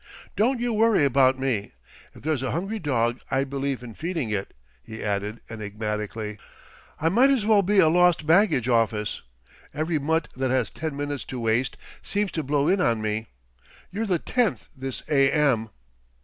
"Don't 0.35 0.59
you 0.59 0.73
worry 0.73 1.05
about 1.05 1.37
me. 1.37 1.73
If 2.15 2.23
there's 2.23 2.41
a 2.41 2.49
hungry 2.49 2.79
dog 2.79 3.19
I 3.29 3.43
believe 3.43 3.83
in 3.83 3.93
feeding 3.93 4.31
it," 4.31 4.55
he 4.81 5.03
added 5.03 5.41
enigmatically. 5.47 6.39
"I 6.99 7.07
might 7.09 7.29
as 7.29 7.45
well 7.45 7.61
be 7.61 7.77
a 7.77 7.87
lost 7.87 8.25
baggage 8.25 8.67
office. 8.67 9.21
Every 9.75 9.99
mutt 9.99 10.27
that 10.35 10.49
has 10.49 10.71
ten 10.71 10.97
minutes 10.97 11.23
to 11.25 11.39
waste 11.39 11.77
seems 12.01 12.31
to 12.31 12.41
blow 12.41 12.67
in 12.67 12.81
on 12.81 12.99
me. 12.99 13.27
You're 13.91 14.07
the 14.07 14.17
tenth 14.17 14.69
this 14.75 15.03
a.m." 15.07 15.69